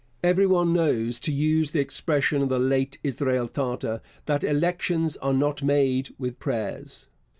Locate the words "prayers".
6.39-7.07